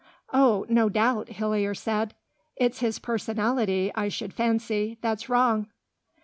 [0.33, 2.15] "Oh, no doubt," Hillier said.
[2.55, 5.67] "It's his personality, I should fancy, that's wrong."